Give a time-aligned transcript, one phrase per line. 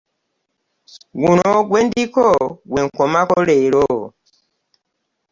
[1.19, 2.25] Guno gwe ndiko
[2.69, 3.85] gwe nkomako leero.